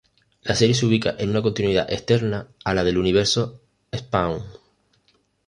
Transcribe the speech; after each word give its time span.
La 0.41 0.55
serie 0.55 0.73
se 0.73 0.87
ubica 0.87 1.15
en 1.19 1.29
una 1.29 1.43
continuidad 1.43 1.85
externa 1.93 2.49
a 2.65 2.73
la 2.73 2.83
del 2.83 2.97
universo 2.97 3.61
Spawn. 3.95 4.41